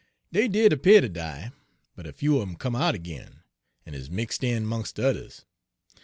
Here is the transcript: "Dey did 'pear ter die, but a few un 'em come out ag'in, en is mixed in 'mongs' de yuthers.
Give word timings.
"Dey 0.33 0.47
did 0.47 0.81
'pear 0.81 0.99
ter 1.01 1.07
die, 1.09 1.51
but 1.95 2.07
a 2.07 2.11
few 2.11 2.41
un 2.41 2.49
'em 2.49 2.55
come 2.55 2.75
out 2.75 2.95
ag'in, 2.95 3.41
en 3.85 3.93
is 3.93 4.09
mixed 4.09 4.43
in 4.43 4.65
'mongs' 4.65 4.91
de 4.91 5.03
yuthers. 5.03 5.43